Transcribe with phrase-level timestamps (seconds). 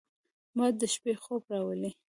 [0.57, 1.91] باد د شپې خوب راولي